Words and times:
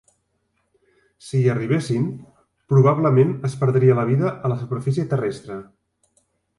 Si 1.25 1.41
hi 1.41 1.51
arribessin, 1.55 2.07
probablement 2.75 3.37
es 3.51 3.59
perdria 3.63 4.01
la 4.03 4.09
vida 4.13 4.35
a 4.37 4.55
la 4.55 4.61
superfície 4.67 5.09
terrestre. 5.15 5.65